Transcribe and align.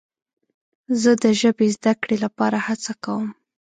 زه 1.01 1.11
د 1.23 1.25
ژبې 1.39 1.67
زده 1.75 1.93
کړې 2.01 2.17
لپاره 2.25 2.57
هڅه 2.67 2.93
کوم. 3.03 3.29